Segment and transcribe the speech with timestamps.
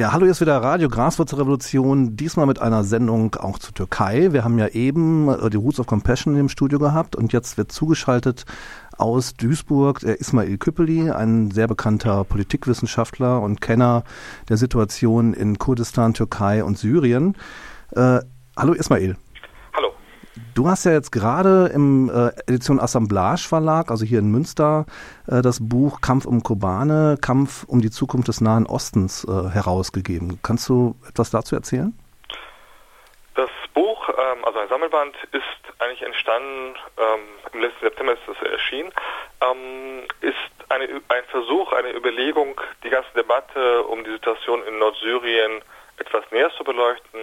[0.00, 4.32] Ja, hallo, hier ist wieder Radio Graswurzelrevolution, diesmal mit einer Sendung auch zur Türkei.
[4.32, 7.70] Wir haben ja eben äh, die Roots of Compassion im Studio gehabt und jetzt wird
[7.70, 8.46] zugeschaltet
[8.96, 14.04] aus Duisburg der Ismail Küppeli, ein sehr bekannter Politikwissenschaftler und Kenner
[14.48, 17.36] der Situation in Kurdistan, Türkei und Syrien.
[17.94, 18.20] Äh,
[18.56, 19.18] hallo Ismail.
[20.54, 24.86] Du hast ja jetzt gerade im äh, Edition Assemblage Verlag, also hier in Münster,
[25.28, 30.40] äh, das Buch Kampf um Kobane, Kampf um die Zukunft des Nahen Ostens äh, herausgegeben.
[30.42, 31.96] Kannst du etwas dazu erzählen?
[33.34, 35.44] Das Buch, ähm, also ein Sammelband, ist
[35.78, 37.20] eigentlich entstanden, ähm,
[37.52, 38.92] im letzten September ist es erschienen,
[39.42, 40.36] ähm, ist
[40.68, 45.62] eine, ein Versuch, eine Überlegung, die ganze Debatte um die Situation in Nordsyrien
[45.98, 47.20] etwas näher zu beleuchten.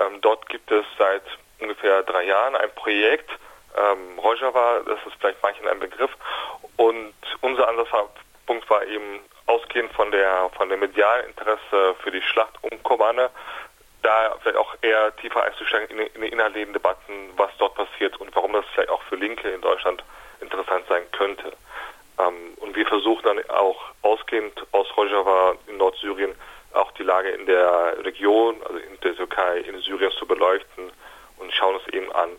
[0.00, 1.22] Ähm, dort gibt es seit
[1.60, 3.30] ungefähr drei Jahren ein Projekt,
[3.76, 6.10] ähm, Rojava, das ist vielleicht manchen ein Begriff.
[6.76, 12.54] Und unser Ansatzpunkt war eben ausgehend von der von dem medialen Interesse für die Schlacht
[12.62, 13.30] um Kobane,
[14.02, 18.34] da vielleicht auch eher tiefer einzusteigen in, in die inhaltlichen Debatten, was dort passiert und
[18.34, 20.02] warum das vielleicht auch für Linke in Deutschland
[20.40, 21.52] interessant sein könnte.
[22.18, 26.34] Ähm, und wir versuchen dann auch ausgehend aus Rojava in Nordsyrien
[26.72, 30.92] auch die Lage in der Region, also in der Türkei, in Syrien zu beleuchten
[31.38, 32.30] und schauen uns eben an,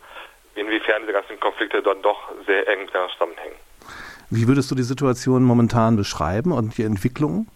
[0.55, 3.55] inwiefern diese ganzen Konflikte dann doch sehr eng miteinander zusammenhängen.
[4.29, 7.47] Wie würdest du die Situation momentan beschreiben und die Entwicklungen?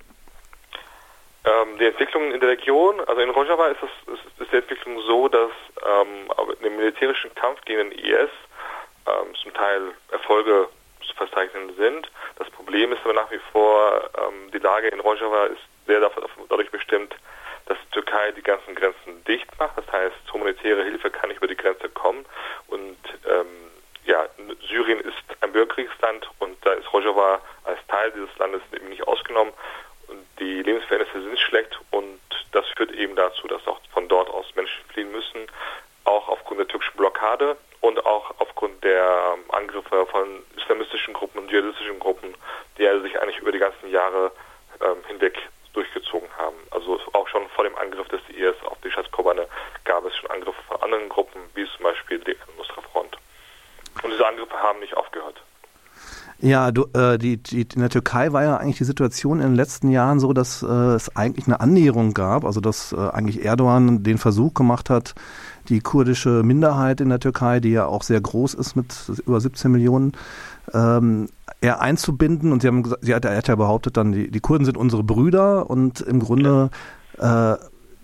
[1.44, 5.02] Ähm, die Entwicklungen in der Region, also in Rojava ist, es, ist, ist die Entwicklung
[5.02, 5.52] so, dass
[5.84, 8.30] ähm, in dem militärischen Kampf gegen den IS
[9.08, 9.82] ähm, zum Teil
[10.12, 10.70] Erfolge
[11.02, 12.12] zu verzeichnen sind.
[12.38, 16.70] Das Problem ist aber nach wie vor, ähm, die Lage in Rojava ist sehr dadurch
[16.70, 17.16] bestimmt,
[17.72, 19.78] dass die Türkei die ganzen Grenzen dicht macht.
[19.78, 22.26] Das heißt, humanitäre Hilfe kann nicht über die Grenze kommen.
[22.68, 23.48] Und ähm,
[24.06, 24.28] ja,
[24.68, 29.54] Syrien ist ein Bürgerkriegsland und da ist Rojava als Teil dieses Landes eben nicht ausgenommen.
[30.08, 32.20] Und die Lebensverhältnisse sind schlecht und
[32.52, 35.48] das führt eben dazu, dass auch von dort aus Menschen fliehen müssen,
[36.04, 42.00] auch aufgrund der türkischen Blockade und auch aufgrund der Angriffe von islamistischen Gruppen und dschihadistischen
[42.00, 42.36] Gruppen,
[42.78, 44.34] die also sich eigentlich über die ganzen Jahre
[44.82, 45.38] ähm, hinweg
[45.74, 46.58] durchgezogen haben.
[46.72, 49.48] Also auch schon vor dem Angriff des IS auf die Stadt Kobane
[49.86, 53.18] gab es schon Angriffe von anderen Gruppen, wie zum Beispiel die Nusra Front.
[54.04, 55.42] Und diese Angriffe haben nicht aufgehört.
[56.42, 59.56] Ja, du, äh, die, die, in der Türkei war ja eigentlich die Situation in den
[59.56, 64.02] letzten Jahren so, dass äh, es eigentlich eine Annäherung gab, also dass äh, eigentlich Erdogan
[64.02, 65.14] den Versuch gemacht hat,
[65.70, 68.96] die kurdische Minderheit in der Türkei, die ja auch sehr groß ist mit
[69.28, 70.14] über 17 Millionen,
[70.74, 71.28] ähm,
[71.62, 72.52] eher einzubinden.
[72.52, 74.78] Und sie haben gesagt, sie hat, er hat ja behauptet, dann die, die Kurden sind
[74.78, 76.72] unsere Brüder und im Grunde
[77.20, 77.56] äh,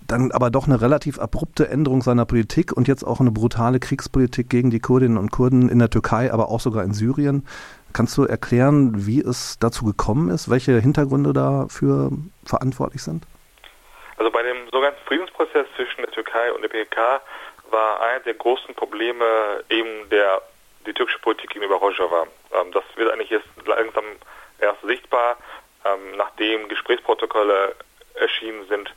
[0.08, 4.50] dann aber doch eine relativ abrupte Änderung seiner Politik und jetzt auch eine brutale Kriegspolitik
[4.50, 7.48] gegen die Kurdinnen und Kurden in der Türkei, aber auch sogar in Syrien.
[7.94, 12.12] Kannst du erklären, wie es dazu gekommen ist, welche Hintergründe dafür
[12.46, 13.24] verantwortlich sind?
[14.18, 17.22] Also bei dem sogenannten Friedensprozess zwischen der Türkei und der PKK
[17.72, 19.26] war einer der großen Probleme
[19.70, 20.42] eben der
[20.88, 22.28] die türkische Politik gegenüber Rojava.
[22.54, 24.06] Ähm, das wird eigentlich jetzt langsam
[24.60, 25.38] erst sichtbar,
[25.86, 27.76] ähm, nachdem Gesprächsprotokolle
[28.16, 28.94] erschienen sind,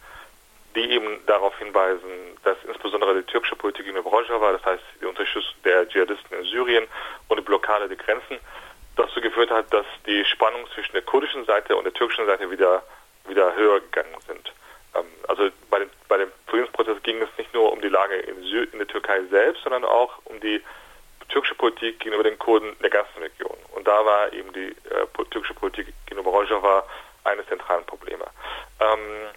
[0.74, 5.54] die eben darauf hinweisen, dass insbesondere die türkische Politik gegenüber Rojava, das heißt die Unterstützung
[5.64, 6.86] der Dschihadisten in Syrien
[7.28, 8.38] und die Blockade der Grenzen,
[8.96, 12.82] dazu geführt hat, dass die Spannungen zwischen der kurdischen Seite und der türkischen Seite wieder,
[13.26, 14.52] wieder höher gegangen sind.
[14.94, 18.42] Ähm, also bei dem, bei dem Friedensprozess ging es nicht nur um die Lage in,
[18.42, 20.62] Sy in der Türkei selbst, sondern auch um die
[21.28, 23.56] türkische Politik gegenüber den Kurden der ganzen Region.
[23.72, 26.84] Und da war eben die äh, türkische Politik gegenüber Rojava
[27.24, 28.26] eines zentralen Probleme.
[28.80, 29.28] Ähm,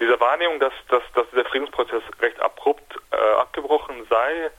[0.00, 4.50] diese Wahrnehmung, dass, dass, dass dieser Friedensprozess recht abrupt äh, abgebrochen sei,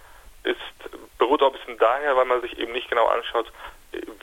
[0.44, 3.52] ist, beruht auch ein bisschen daher, weil man sich eben nicht genau anschaut,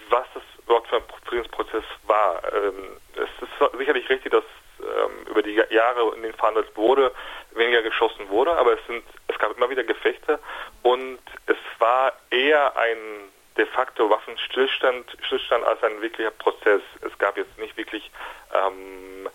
[0.08, 2.40] was das überhaupt für ein Friedensprozess war.
[2.54, 4.44] Ähm, es ist sicherlich richtig, dass
[4.80, 7.12] ähm, über die Jahre, in denen verhandelt wurde,
[7.52, 10.38] weniger geschossen wurde, aber es sind, es gab immer wieder Gefechte
[10.82, 12.96] und es war eher ein
[13.56, 16.80] de facto Waffenstillstand Stillstand als ein wirklicher Prozess.
[17.02, 18.10] Es gab jetzt nicht wirklich
[18.54, 19.28] ähm,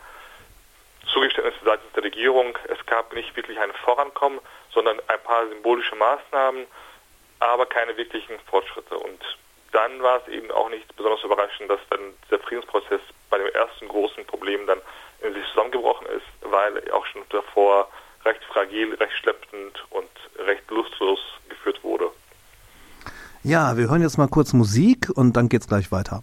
[1.14, 4.40] Zugeständnisse seitens der Regierung, es gab nicht wirklich ein Vorankommen,
[4.72, 6.66] sondern ein paar symbolische Maßnahmen,
[7.40, 8.98] aber keine wirklichen Fortschritte.
[8.98, 9.20] Und
[9.72, 13.88] dann war es eben auch nicht besonders überraschend, dass dann der Friedensprozess bei dem ersten
[13.88, 14.80] großen Problem dann
[15.22, 17.90] in sich zusammengebrochen ist, weil auch schon davor
[18.26, 20.10] recht fragil, recht schleppend und
[20.46, 21.20] recht lustlos
[21.50, 22.12] geführt wurde.
[23.44, 26.22] Ja, wir hören jetzt mal kurz Musik und dann geht's gleich weiter.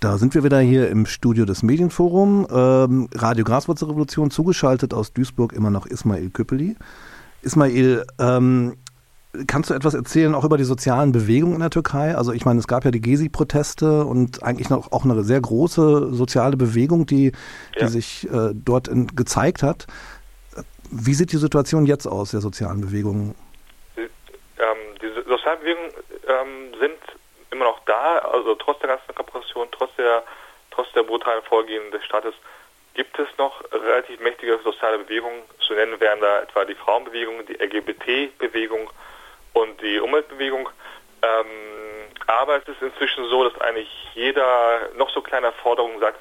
[0.00, 2.46] Da sind wir wieder hier im Studio des Medienforum.
[2.52, 6.76] Ähm, Radio Graswurzelrevolution zugeschaltet aus Duisburg immer noch Ismail Küppeli.
[7.42, 8.76] Ismail, ähm,
[9.48, 12.14] kannst du etwas erzählen auch über die sozialen Bewegungen in der Türkei?
[12.14, 16.14] Also ich meine, es gab ja die Gezi-Proteste und eigentlich noch auch eine sehr große
[16.14, 17.32] soziale Bewegung, die,
[17.74, 17.86] ja.
[17.86, 19.88] die sich äh, dort in, gezeigt hat.
[20.92, 23.34] Wie sieht die Situation jetzt aus, der sozialen Bewegungen?
[23.96, 24.08] Die, ähm,
[25.02, 25.90] die sozialen Bewegungen
[26.28, 27.17] ähm, sind
[27.50, 30.22] immer noch da, also trotz der ganzen Repression, trotz der,
[30.70, 32.34] trotz der brutalen Vorgehen des Staates
[32.94, 35.42] gibt es noch relativ mächtige soziale Bewegungen.
[35.60, 38.90] Zu nennen wären da etwa die Frauenbewegung, die LGBT-Bewegung
[39.52, 40.68] und die Umweltbewegung.
[41.22, 41.46] Ähm,
[42.26, 46.18] aber es ist inzwischen so, dass eigentlich jeder noch so kleine Forderung sagt,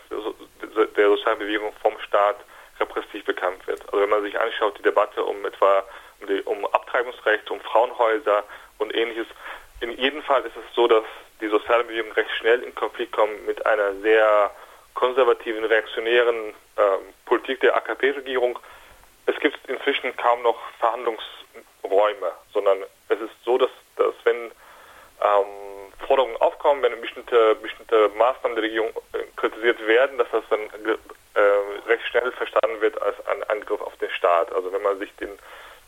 [0.95, 2.37] der sozialen Bewegung vom Staat
[2.79, 3.81] repressiv bekannt wird.
[3.85, 5.83] Also wenn man sich anschaut, die Debatte um etwa
[6.21, 8.43] um, die, um Abtreibungsrecht, um Frauenhäuser
[8.77, 9.27] und ähnliches,
[9.81, 11.03] in jedem Fall ist es so, dass
[11.41, 14.51] die sozialen Bewegungen recht schnell in Konflikt kommen mit einer sehr
[14.93, 16.81] konservativen, reaktionären äh,
[17.25, 18.57] Politik der AKP-Regierung.
[19.27, 22.79] Es gibt inzwischen kaum noch Verhandlungsräume, sondern
[23.09, 24.51] es ist so, dass, dass wenn
[25.21, 30.61] ähm, Forderungen aufkommen, wenn bestimmte, bestimmte Maßnahmen der Regierung äh, kritisiert werden, dass das dann
[30.61, 34.51] äh, recht schnell verstanden wird als ein Angriff auf den Staat.
[34.51, 35.37] Also wenn man sich den,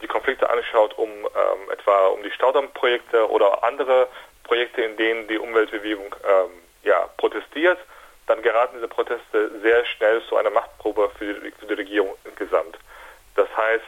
[0.01, 4.07] die Konflikte anschaut, um ähm, etwa um die Staudammprojekte oder andere
[4.43, 6.51] Projekte, in denen die Umweltbewegung ähm,
[6.83, 7.77] ja, protestiert,
[8.27, 12.77] dann geraten diese Proteste sehr schnell zu einer Machtprobe für die, für die Regierung insgesamt.
[13.35, 13.85] Das heißt,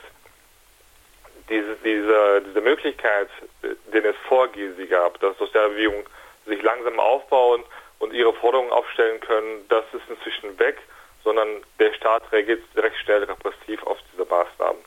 [1.50, 3.30] diese, diese, diese Möglichkeit,
[3.62, 6.06] den es vor Gesi gab, dass soziale Bewegungen
[6.46, 7.64] sich langsam aufbauen
[8.00, 10.78] und ihre Forderungen aufstellen können, das ist inzwischen weg,
[11.24, 14.82] sondern der Staat reagiert recht schnell repressiv auf diese Maßnahmen.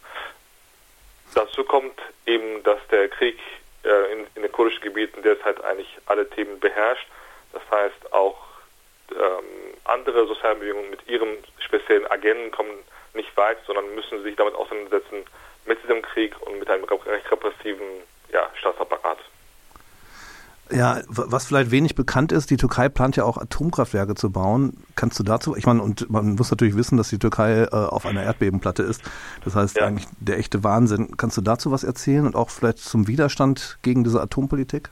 [1.34, 3.38] Dazu kommt eben, dass der Krieg
[3.84, 7.06] äh, in, in den kurdischen Gebieten derzeit eigentlich alle Themen beherrscht.
[7.52, 8.38] Das heißt, auch
[9.10, 12.78] ähm, andere soziale Bewegungen mit ihren speziellen Agenten kommen
[13.14, 15.24] nicht weit, sondern müssen sich damit auseinandersetzen
[15.66, 17.86] mit diesem Krieg und mit einem recht repressiven
[18.32, 19.18] ja, Staatsapparat.
[20.70, 24.82] Ja, was vielleicht wenig bekannt ist, die Türkei plant ja auch Atomkraftwerke zu bauen.
[24.96, 28.06] Kannst du dazu, ich meine, und man muss natürlich wissen, dass die Türkei äh, auf
[28.06, 29.02] einer Erdbebenplatte ist.
[29.44, 29.86] Das heißt ja.
[29.86, 31.16] eigentlich der echte Wahnsinn.
[31.18, 34.88] Kannst du dazu was erzählen und auch vielleicht zum Widerstand gegen diese Atompolitik?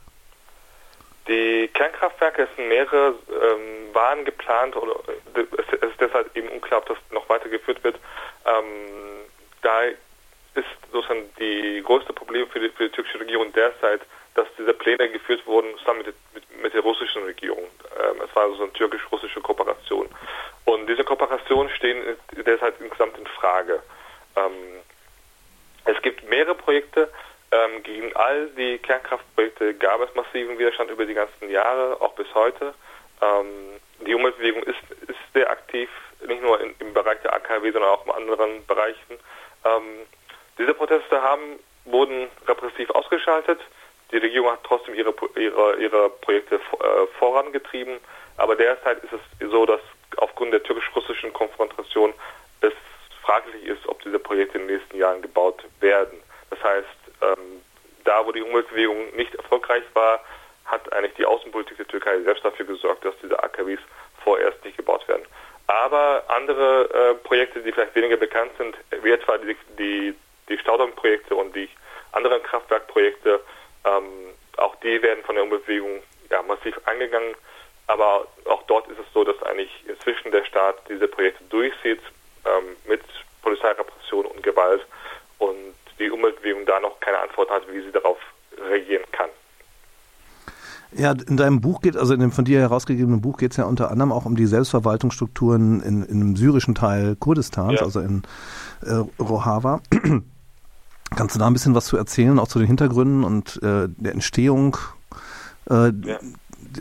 [1.27, 4.93] Die Kernkraftwerke, sind mehrere, ähm, waren geplant oder
[5.33, 7.95] es ist deshalb eben unklar, ob das noch weitergeführt wird.
[8.45, 9.23] Ähm,
[9.61, 9.81] da
[10.53, 14.01] ist sozusagen die größte Problem für die, für die türkische Regierung derzeit,
[14.35, 17.65] dass diese Pläne geführt wurden zusammen mit, mit, mit der russischen Regierung.
[17.99, 20.07] Ähm, es war so eine türkisch-russische Kooperation.
[20.65, 22.03] Und diese Kooperationen stehen
[22.45, 23.81] derzeit insgesamt in Frage.
[24.35, 24.81] Ähm,
[25.85, 27.09] es gibt mehrere Projekte,
[27.53, 32.33] ähm, gegen all die Kernkraftprojekte gab es massiven Widerstand über die ganzen Jahre, auch bis
[32.33, 32.73] heute.
[33.21, 35.89] Ähm, die Umweltbewegung ist, ist sehr aktiv,
[36.25, 39.19] nicht nur in, im Bereich der AKW, sondern auch in anderen Bereichen.
[39.65, 40.07] Ähm,
[40.57, 43.59] diese Proteste haben, wurden repressiv ausgeschaltet.
[44.13, 46.59] Die Regierung hat trotzdem ihre, ihre, ihre Projekte äh,
[47.17, 47.97] vorangetrieben.
[48.37, 49.81] Aber derzeit ist es so, dass
[50.17, 52.13] aufgrund der türkisch-russischen Konfrontation
[52.61, 52.73] es
[53.23, 56.21] fraglich ist, ob diese Projekte in den nächsten Jahren gebaut werden.
[56.51, 56.87] Das heißt,
[57.23, 57.61] ähm,
[58.03, 60.23] da, wo die Umweltbewegung nicht erfolgreich war,
[60.65, 63.79] hat eigentlich die Außenpolitik der Türkei selbst dafür gesorgt, dass diese AKWs
[64.23, 65.25] vorerst nicht gebaut werden.
[65.65, 70.15] Aber andere äh, Projekte, die vielleicht weniger bekannt sind, wie etwa die, die,
[70.49, 71.69] die Staudammprojekte und die
[72.11, 73.39] anderen Kraftwerkprojekte,
[73.85, 77.35] ähm, auch die werden von der Umweltbewegung ja, massiv angegangen.
[77.87, 81.99] Aber auch dort ist es so, dass eigentlich inzwischen der Staat diese Projekte durchzieht
[82.45, 83.01] ähm, mit
[83.41, 84.85] Polizeirepression und Gewalt
[85.39, 88.17] und die Umweltbewegung da noch keine Antwort hat, wie sie darauf
[88.57, 89.29] reagieren kann.
[90.95, 93.65] Ja, in deinem Buch geht, also in dem von dir herausgegebenen Buch geht es ja
[93.65, 97.85] unter anderem auch um die Selbstverwaltungsstrukturen in, in dem syrischen Teil Kurdistans, ja.
[97.85, 98.23] also in
[98.83, 99.81] äh, Rojava.
[101.15, 104.13] Kannst du da ein bisschen was zu erzählen, auch zu den Hintergründen und äh, der
[104.13, 104.77] Entstehung
[105.69, 106.19] äh, ja.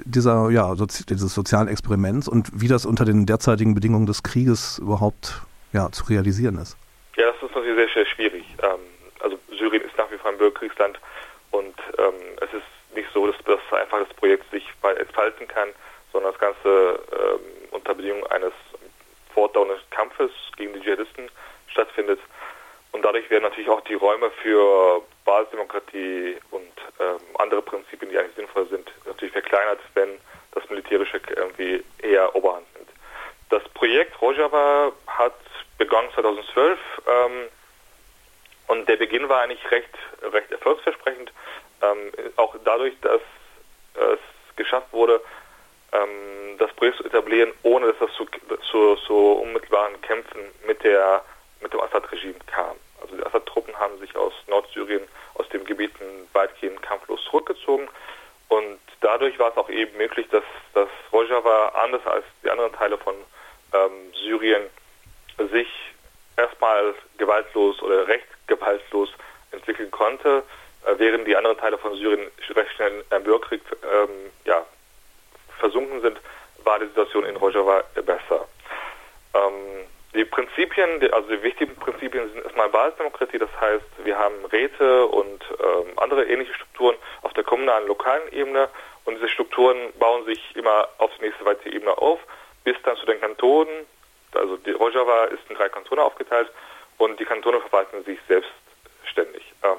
[0.04, 4.78] dieser, ja, sozi dieses sozialen Experiments und wie das unter den derzeitigen Bedingungen des Krieges
[4.78, 6.76] überhaupt ja, zu realisieren ist?
[7.16, 8.44] Ja, das ist natürlich sehr, sehr schwierig.
[8.62, 8.80] Ähm,
[9.20, 10.98] also Syrien ist nach wie vor ein Bürgerkriegsland
[11.50, 14.66] und ähm, es ist nicht so, dass, dass einfach das Projekt sich
[14.98, 15.68] entfalten kann,
[16.12, 18.52] sondern das Ganze ähm, unter Bedingungen eines
[19.34, 21.30] fortdauernden Kampfes gegen die Dschihadisten
[21.68, 22.20] stattfindet.
[22.92, 28.36] Und dadurch werden natürlich auch die Räume für Basisdemokratie und ähm, andere Prinzipien, die eigentlich
[28.36, 30.18] sinnvoll sind, natürlich verkleinert, wenn
[30.52, 32.90] das Militärische irgendwie eher Oberhand nimmt.
[33.50, 35.34] Das Projekt Rojava hat
[35.78, 37.48] begonnen 2012 ähm,
[38.68, 39.90] und der Beginn war eigentlich recht,
[40.22, 41.32] recht erfolgsversprechend,
[41.82, 43.20] ähm, auch dadurch, dass
[43.94, 45.20] es geschafft wurde,
[45.92, 48.26] ähm, das Projekt zu etablieren, ohne dass es zu,
[48.70, 51.22] zu, zu unmittelbaren Kämpfen mit, der,
[51.60, 52.76] mit dem Assad-Regime kam.
[53.00, 55.02] Also die Assad-Truppen haben sich aus Nordsyrien,
[55.34, 57.88] aus den Gebieten weitgehend kampflos zurückgezogen.
[58.48, 62.96] Und dadurch war es auch eben möglich, dass, dass Rojava anders als die anderen Teile
[62.98, 63.14] von
[63.72, 64.62] ähm, Syrien
[65.50, 65.68] sich
[66.36, 69.10] erstmal gewaltlos oder recht gewaltlos
[69.50, 70.42] entwickeln konnte,
[70.84, 74.64] äh, während die anderen Teile von Syrien recht schnell äh, im Bürgerkrieg ähm, ja,
[75.58, 76.20] versunken sind,
[76.64, 78.46] war die Situation in Rojava besser.
[79.34, 85.06] Ähm, die Prinzipien, also die wichtigen Prinzipien sind erstmal Basisdemokratie, das heißt, wir haben Räte
[85.06, 88.68] und ähm, andere ähnliche Strukturen auf der kommunalen, lokalen Ebene
[89.04, 92.20] und diese Strukturen bauen sich immer auf die nächste weitere Ebene auf,
[92.64, 93.86] bis dann zu den Kantonen,
[94.34, 96.50] also die Rojava ist in drei Kantone aufgeteilt
[96.98, 99.44] und die Kantone verwalten sich selbstständig.
[99.62, 99.78] Ähm,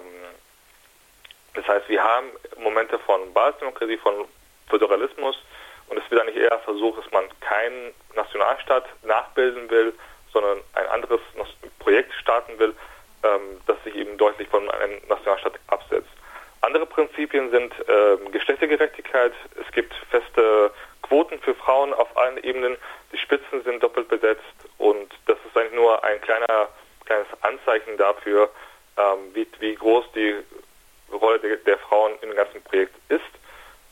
[1.54, 4.26] das heißt, wir haben Momente von Basisdemokratie, von
[4.68, 5.38] Föderalismus
[5.90, 9.94] und es wird eigentlich eher versucht, dass man keinen Nationalstaat nachbilden will,
[10.34, 11.22] sondern ein anderes
[11.80, 12.74] Projekt starten will,
[13.24, 16.10] ähm, das sich eben deutlich von einem Nationalstaat absetzt.
[16.62, 19.34] Andere Prinzipien sind ähm, Geschlechtergerechtigkeit.
[19.60, 20.72] Es gibt feste
[21.02, 22.78] Quoten für Frauen auf allen Ebenen.
[23.12, 24.42] Die Spitzen sind doppelt besetzt
[24.78, 26.70] und das ist eigentlich nur ein kleiner,
[27.06, 28.50] kleines Anzeichen dafür,
[28.98, 30.36] ähm, wie, wie groß die
[31.12, 33.22] Rolle der, der Frauen im ganzen Projekt ist.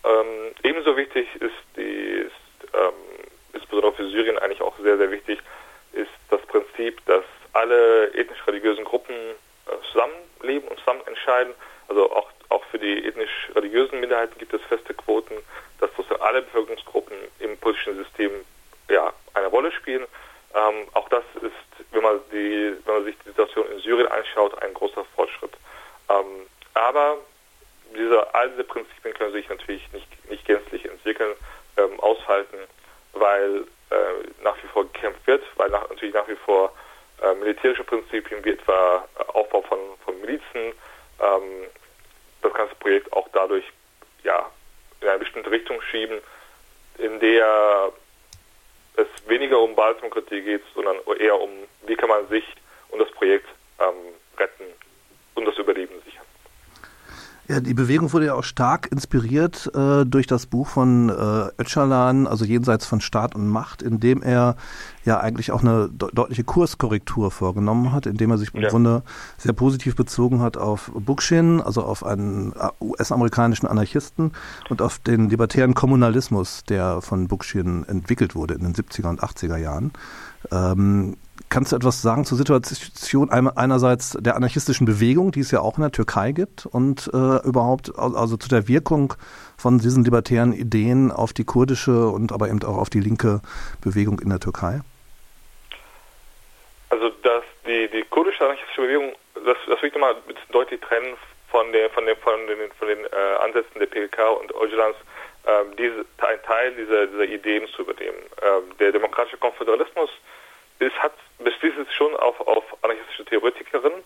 [0.04, 2.94] Ähm, ebenso wichtig ist die, ist, ähm,
[3.54, 5.40] insbesondere für Syrien eigentlich auch sehr, sehr wichtig,
[5.94, 10.80] ist das Prinzip, dass alle ethnisch-religiösen Gruppen äh, zusammenleben und
[11.42, 11.54] entscheiden.
[11.88, 15.36] Also auch, auch für die ethnisch-religiösen Minderheiten gibt es feste Quoten,
[15.80, 18.32] dass sozusagen alle Bevölkerungsgruppen im politischen System
[18.90, 20.06] ja, eine Rolle spielen.
[20.54, 24.62] Ähm, auch das ist, wenn man, die, wenn man sich die Situation in Syrien anschaut,
[24.62, 25.54] ein großer Fortschritt.
[26.10, 27.18] Ähm, aber
[27.96, 31.36] diese, all diese Prinzipien können sich natürlich nicht, nicht gänzlich entwickeln,
[31.78, 32.58] ähm, aushalten,
[33.14, 36.74] weil äh, nach wie vor gekämpft wird, weil nach, natürlich nach wie vor
[37.22, 40.74] äh, militärische Prinzipien wie etwa Aufbau von, von Milizen
[41.22, 41.68] ähm,
[42.42, 43.66] das ganze Projekt auch dadurch
[44.24, 44.50] ja,
[45.02, 46.20] in eine bestimmte Richtung schieben,
[46.98, 47.92] in der
[48.96, 51.50] es weniger um Basisdemokratie geht, sondern eher um,
[51.86, 52.44] wie kann man sich
[52.90, 53.48] und das Projekt
[53.80, 54.66] ähm, retten
[55.36, 56.26] und das Überleben sichern.
[57.48, 62.28] Ja, die Bewegung wurde ja auch stark inspiriert äh, durch das Buch von äh, Öcalan,
[62.28, 64.56] also Jenseits von Staat und Macht, in dem er
[65.06, 68.70] ja eigentlich auch eine de deutliche Kurskorrektur vorgenommen hat, indem er sich im ja.
[68.70, 69.04] Grunde
[69.38, 74.32] sehr positiv bezogen hat auf Bookchin, also auf einen äh, US-amerikanischen Anarchisten
[74.70, 79.58] und auf den libertären Kommunalismus, der von Bookchin entwickelt wurde in den 70er und 80er
[79.58, 79.92] Jahren.
[80.52, 81.18] Ähm,
[81.50, 85.82] Kannst du etwas sagen zur Situation einerseits der anarchistischen Bewegung, die es ja auch in
[85.82, 89.14] der Türkei gibt, und äh, überhaupt also zu der Wirkung
[89.58, 93.42] von diesen libertären Ideen auf die kurdische und aber eben auch auf die linke
[93.82, 94.82] Bewegung in der Türkei?
[96.90, 100.16] Also dass die, die kurdische anarchistische Bewegung, das, das will ich nochmal
[100.52, 101.16] deutlich trennen
[101.50, 104.96] von, der, von, der, von den, von den äh, Ansätzen der PKK und Öcalans,
[105.48, 108.18] ähm, diese, ein Teil dieser, dieser Ideen zu übernehmen.
[108.42, 110.10] Ähm, der demokratische Konföderalismus
[110.82, 114.04] es hat bestieß es schon auf, auf anarchistische Theoretikerinnen,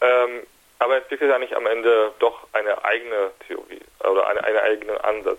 [0.00, 0.46] ähm,
[0.78, 5.38] aber entwickelt eigentlich am Ende doch eine eigene Theorie oder eine, einen eigenen Ansatz,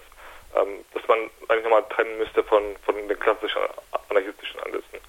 [0.55, 3.61] ähm, dass man eigentlich nochmal trennen müsste von, von den klassischen
[4.09, 4.99] anarchistischen Ansätzen.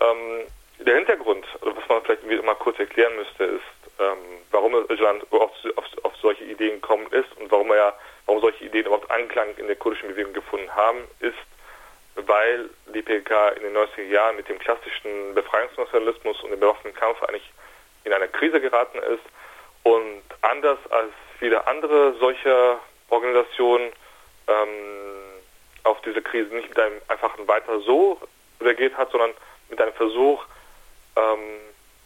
[0.00, 0.46] Ähm,
[0.78, 3.62] der Hintergrund, was man vielleicht mal kurz erklären müsste, ist,
[3.98, 4.18] ähm,
[4.50, 7.94] warum Öcalan auf, auf, auf solche Ideen gekommen ist und warum er
[8.26, 11.34] warum solche Ideen überhaupt Anklang in der kurdischen Bewegung gefunden haben, ist,
[12.26, 17.22] weil die PKK in den 90er Jahren mit dem klassischen Befreiungsnationalismus und dem bewaffneten Kampf
[17.22, 17.50] eigentlich
[18.04, 19.24] in eine Krise geraten ist.
[19.82, 23.92] Und anders als viele andere solcher Organisationen
[24.48, 25.42] ähm,
[25.84, 28.20] auf diese Krise nicht mit einem einfachen Weiter so
[28.60, 29.32] reagiert hat, sondern
[29.68, 30.44] mit einem Versuch,
[31.16, 31.60] ähm,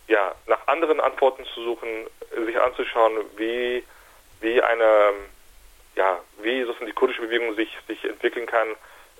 [0.09, 2.07] ja, nach anderen Antworten zu suchen,
[2.45, 3.85] sich anzuschauen, wie,
[4.41, 5.13] wie eine,
[5.97, 8.69] ja, wie sozusagen die kurdische Bewegung sich, sich entwickeln kann,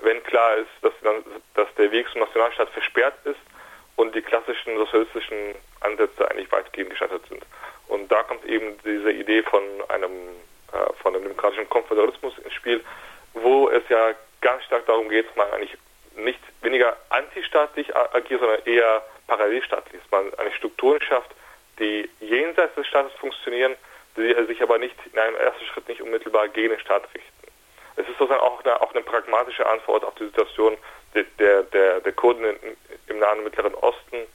[0.03, 0.93] wenn klar ist, dass,
[1.55, 3.41] dass der Weg zum Nationalstaat versperrt ist
[3.97, 7.45] und die klassischen sozialistischen Ansätze eigentlich weitgehend gescheitert sind.
[7.89, 10.13] Und da kommt eben diese Idee von einem,
[10.73, 12.83] äh, von einem demokratischen Konföderalismus ins Spiel,
[13.35, 15.77] wo es ja ganz stark darum geht, dass man eigentlich
[16.17, 21.31] nicht weniger antistaatlich agiert, sondern eher parallelstaatlich, dass man eine Strukturen schafft,
[21.79, 23.77] die jenseits des Staates funktionieren,
[24.17, 27.40] die sich aber nicht in einem ersten Schritt nicht unmittelbar gegen den Staat richten.
[28.01, 30.77] Es ist sozusagen auch eine, auch eine pragmatische Antwort auf die Situation
[31.15, 32.45] der, der, der, der Kurden
[33.07, 34.27] im Nahen und Mittleren Osten.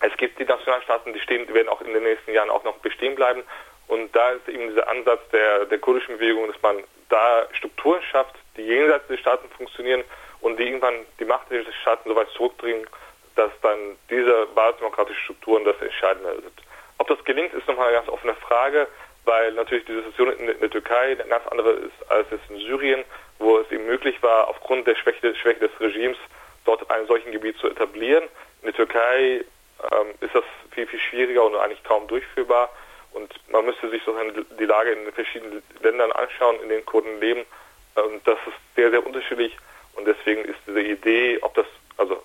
[0.00, 3.14] Es gibt die Nationalstaaten, die stehen, werden auch in den nächsten Jahren auch noch bestehen
[3.14, 3.42] bleiben.
[3.88, 8.34] Und da ist eben dieser Ansatz der, der kurdischen Bewegung, dass man da Strukturen schafft,
[8.56, 10.04] die jenseits des Staaten funktionieren
[10.40, 12.86] und die irgendwann die Macht des Staaten so weit zurückdringen,
[13.36, 16.62] dass dann diese basisdemokratischen Strukturen das Entscheidende sind.
[16.98, 18.88] Ob das gelingt, ist nochmal eine ganz offene Frage
[19.26, 23.04] weil natürlich die Situation in der Türkei eine ganz andere ist als es in Syrien,
[23.38, 26.16] wo es eben möglich war, aufgrund der Schwäche, Schwäche des Regimes
[26.64, 28.24] dort einen solchen Gebiet zu etablieren.
[28.62, 29.44] In der Türkei
[29.92, 32.70] ähm, ist das viel, viel schwieriger und eigentlich kaum durchführbar.
[33.12, 37.20] Und man müsste sich sozusagen die Lage in den verschiedenen Ländern anschauen, in denen Kurden
[37.20, 37.44] leben.
[37.94, 39.56] Und das ist sehr, sehr unterschiedlich.
[39.94, 41.66] Und deswegen ist diese Idee, ob das,
[41.96, 42.22] also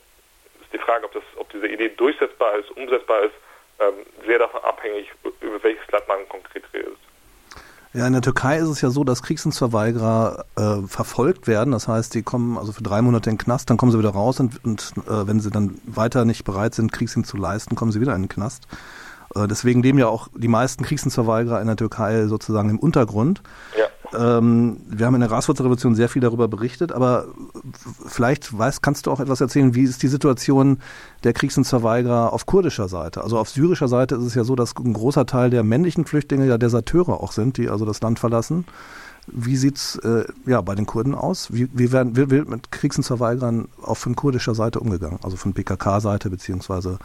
[0.62, 3.34] ist die Frage, ob das, ob diese Idee durchsetzbar ist, umsetzbar ist,
[3.80, 6.98] ähm, sehr davon abhängig, über welches Land man konkret redet.
[8.02, 11.72] Ja, in der Türkei ist es ja so, dass Kriegsdienstverweigerer äh, verfolgt werden.
[11.72, 14.10] Das heißt, die kommen also für drei Monate in den Knast, dann kommen sie wieder
[14.10, 17.92] raus und, und äh, wenn sie dann weiter nicht bereit sind, Kriegsdienst zu leisten, kommen
[17.92, 18.64] sie wieder in den Knast.
[19.36, 23.44] Äh, deswegen leben ja auch die meisten Kriegsdienstverweigerer in der Türkei sozusagen im Untergrund.
[23.78, 24.38] Ja.
[24.40, 27.26] Ähm, wir haben in der Graswurzelrevolution sehr viel darüber berichtet, aber
[28.14, 30.80] vielleicht weißt, kannst du auch etwas erzählen, wie ist die Situation
[31.24, 33.24] der Kriegsdienstverweigerer auf kurdischer Seite?
[33.24, 36.48] Also auf syrischer Seite ist es ja so, dass ein großer Teil der männlichen Flüchtlinge
[36.48, 38.66] ja Deserteure auch sind, die also das Land verlassen.
[39.28, 41.54] Wie sieht's äh, ja bei den Kurden aus?
[41.54, 45.20] Wie, wie werden wie wird mit Kriegsdienstverweigerern auch von kurdischer Seite umgegangen?
[45.24, 46.98] Also von PKK-Seite beziehungsweise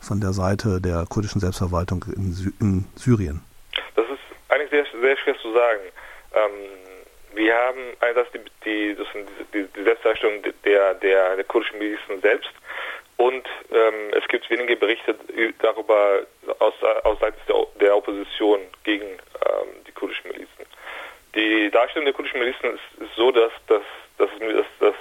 [0.00, 3.40] von der Seite der kurdischen Selbstverwaltung in, Sy in Syrien?
[3.94, 4.18] Das ist
[4.48, 5.80] eigentlich sehr, sehr schwer zu sagen.
[6.34, 7.01] Ähm,
[7.34, 8.96] wir haben einerseits die, die,
[9.54, 12.50] die, die Selbstdarstellung der, der, der kurdischen Milizen selbst
[13.16, 15.14] und ähm, es gibt wenige Berichte
[15.60, 16.22] darüber
[16.58, 16.74] aus,
[17.04, 20.66] aus Seiten der, der Opposition gegen ähm, die kurdischen Milizen.
[21.34, 23.82] Die Darstellung der kurdischen Milizen ist, ist so, dass, dass,
[24.18, 24.28] dass,
[24.80, 24.94] dass,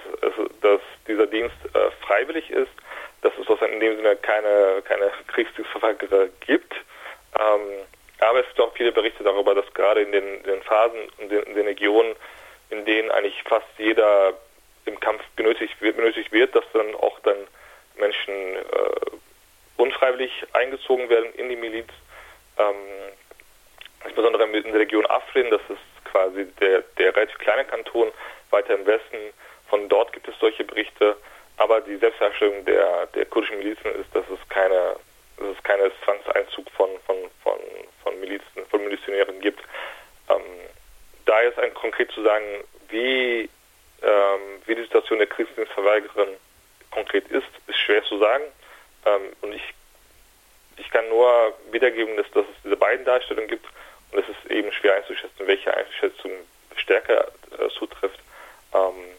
[0.61, 2.71] dass, dieser Dienst äh, freiwillig ist,
[3.21, 6.73] dass es in dem Sinne keine, keine Kriegsdienstverweigerer gibt.
[7.39, 7.85] Ähm,
[8.19, 11.41] aber es gibt auch viele Berichte darüber, dass gerade in den, den Phasen und in,
[11.43, 11.90] in, den Regionen,
[13.51, 14.33] fast jeder
[14.85, 17.35] im Kampf benötigt wird, benötigt wird dass dann auch dann
[17.97, 19.11] Menschen äh,
[19.75, 21.89] unfreiwillig eingezogen werden in die Miliz.
[22.57, 22.75] Ähm,
[24.05, 28.11] insbesondere in der Region Afrin, das ist quasi der, der relativ kleine Kanton
[28.51, 29.17] weiter im Westen.
[29.69, 31.17] Von dort gibt es solche Berichte.
[31.57, 34.95] Aber die Selbstdarstellung der, der kurdischen Milizen ist, dass es keine,
[35.37, 37.59] dass es keine Zwangseinzug von, von, von
[38.03, 39.61] von Milizen, von Milizionären gibt.
[40.29, 40.41] Ähm,
[41.25, 43.49] da jetzt ein konkret zu sagen, wie,
[44.01, 46.35] ähm, wie die Situation der Kriegsdienstverweigerin
[46.91, 48.43] konkret ist, ist schwer zu sagen.
[49.05, 49.73] Ähm, und ich,
[50.77, 53.65] ich kann nur wiedergeben, dass, dass es diese beiden Darstellungen gibt
[54.11, 56.31] und es ist eben schwer einzuschätzen, welche Einschätzung
[56.75, 57.27] stärker
[57.57, 58.19] äh, zutrifft.
[58.73, 59.15] Ähm,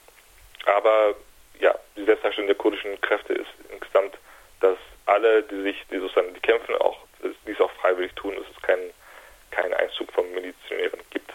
[0.67, 1.15] aber
[1.61, 4.17] ja, die Selbstdarstellung der kurdischen Kräfte ist insgesamt,
[4.61, 6.99] dass alle, die sich, die sozusagen, die kämpfen, auch
[7.47, 8.93] dies auch freiwillig tun, dass es keinen
[9.53, 11.31] keinen Einzug von Milizionären gibt.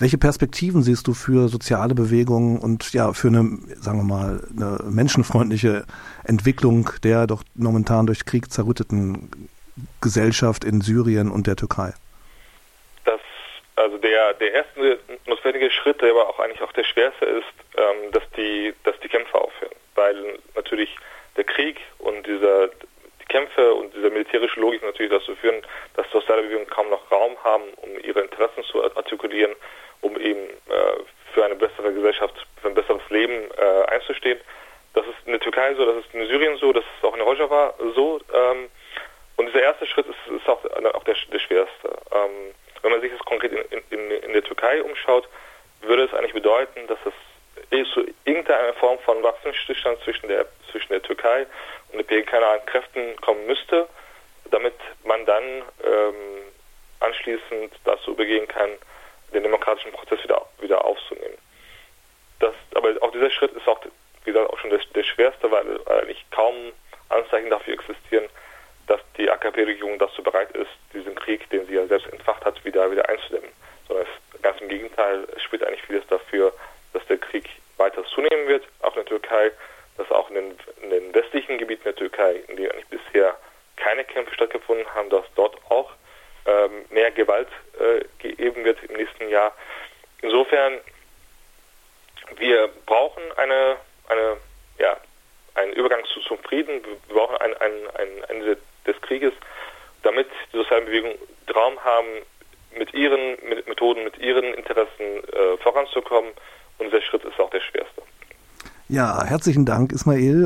[0.00, 4.78] Welche Perspektiven siehst du für soziale Bewegungen und ja für eine, sagen wir mal, eine
[4.90, 5.84] menschenfreundliche
[6.24, 9.30] Entwicklung der doch momentan durch Krieg zerrütteten
[10.00, 11.92] Gesellschaft in Syrien und der Türkei?
[13.04, 13.20] Das,
[13.76, 18.10] also der, der erste notwendige Schritt, der aber auch eigentlich auch der schwerste ist, ähm,
[18.12, 19.74] dass die, dass die Kämpfe aufhören.
[19.96, 20.96] Weil natürlich
[21.36, 22.70] der Krieg und dieser
[23.28, 25.60] Kämpfe und diese militärische Logik natürlich dazu führen,
[25.94, 29.54] dass soziale Bewegungen kaum noch Raum haben, um ihre Interessen zu artikulieren,
[30.02, 34.40] um eben äh, für eine bessere Gesellschaft, für ein besseres Leben äh, einzustehen.
[34.94, 37.20] Das ist in der Türkei so, das ist in Syrien so, das ist auch in
[37.20, 38.20] Rojava so.
[38.32, 38.68] Ähm,
[39.36, 41.88] und dieser erste Schritt ist, ist auch, auch der, der schwerste.
[42.12, 45.28] Ähm, wenn man sich das konkret in, in, in der Türkei umschaut,
[45.82, 47.14] würde es eigentlich bedeuten, dass es
[47.70, 51.46] eh zu irgendeiner Form von Waffenstillstand zwischen der, zwischen der Türkei
[51.92, 53.88] und den PKK Kräften kommen müsste,
[54.50, 55.44] damit man dann
[55.84, 56.42] ähm,
[57.00, 58.70] anschließend dazu übergehen kann,
[59.32, 61.38] den demokratischen Prozess wieder, wieder aufzunehmen.
[62.40, 63.80] Das, aber auch dieser Schritt ist auch,
[64.24, 66.72] wie gesagt, auch schon der, der schwerste, weil eigentlich kaum
[67.08, 68.28] Anzeichen dafür existieren,
[68.86, 72.90] dass die AKP-Regierung dazu bereit ist, diesen Krieg, den sie ja selbst entfacht hat, wieder,
[72.90, 73.50] wieder einzudämmen.
[73.86, 74.68] Sondern es, ganz im
[75.00, 76.52] Gegenteil, spricht eigentlich vieles dafür,
[76.92, 79.50] dass der Krieg weiter zunehmen wird, auch in der Türkei,
[79.96, 83.36] dass auch in den, in den westlichen Gebieten der Türkei, in denen eigentlich bisher
[83.76, 85.90] keine Kämpfe stattgefunden haben, dass dort auch
[86.46, 89.54] ähm, mehr Gewalt äh, gegeben wird im nächsten Jahr.
[90.22, 90.78] Insofern,
[92.36, 93.76] wir brauchen eine,
[94.08, 94.36] eine,
[94.78, 94.96] ja,
[95.54, 99.32] einen Übergang zu, zum Frieden, wir brauchen ein, ein, ein Ende des Krieges,
[100.02, 101.18] damit die sozialen Bewegungen
[101.54, 102.22] Raum haben,
[102.76, 106.32] mit ihren mit Methoden, mit ihren Interessen äh, voranzukommen.
[106.78, 108.02] Und dieser Schritt ist auch der schwerste.
[108.88, 110.44] Ja, herzlichen Dank, Ismail.